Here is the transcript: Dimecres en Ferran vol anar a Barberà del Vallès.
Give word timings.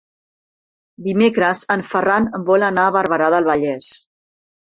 Dimecres 1.07 1.61
en 1.75 1.83
Ferran 1.91 2.27
vol 2.49 2.67
anar 2.69 2.87
a 2.87 2.93
Barberà 2.97 3.27
del 3.35 3.49
Vallès. 3.51 3.93